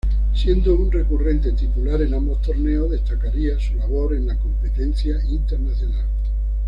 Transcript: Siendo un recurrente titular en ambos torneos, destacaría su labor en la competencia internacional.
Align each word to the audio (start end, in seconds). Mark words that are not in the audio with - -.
Siendo 0.33 0.73
un 0.73 0.91
recurrente 0.91 1.51
titular 1.51 2.01
en 2.01 2.15
ambos 2.15 2.41
torneos, 2.41 2.89
destacaría 2.89 3.59
su 3.59 3.75
labor 3.75 4.15
en 4.15 4.25
la 4.25 4.35
competencia 4.35 5.19
internacional. 5.27 6.07